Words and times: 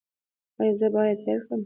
ایا 0.59 0.73
زه 0.79 0.87
باید 0.95 1.19
هیر 1.25 1.39
کړم؟ 1.45 1.59